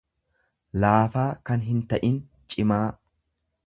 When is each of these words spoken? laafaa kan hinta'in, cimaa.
laafaa 0.85 1.27
kan 1.51 1.69
hinta'in, 1.69 2.21
cimaa. 2.55 2.85